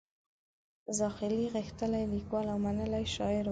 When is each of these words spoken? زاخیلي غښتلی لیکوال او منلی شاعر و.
زاخیلي 0.97 1.45
غښتلی 1.55 2.03
لیکوال 2.13 2.47
او 2.53 2.57
منلی 2.65 3.05
شاعر 3.15 3.43
و. 3.45 3.49